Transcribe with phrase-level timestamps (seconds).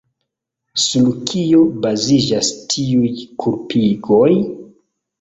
[0.85, 3.13] Sur kio baziĝas tiuj
[3.47, 4.29] kulpigoj?